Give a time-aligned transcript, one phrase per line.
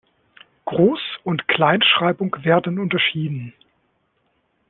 [0.65, 3.53] Groß- und Kleinschreibung werden unterschieden.